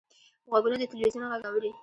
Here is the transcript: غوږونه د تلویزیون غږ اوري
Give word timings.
غوږونه 0.49 0.75
د 0.79 0.83
تلویزیون 0.91 1.25
غږ 1.31 1.43
اوري 1.49 1.71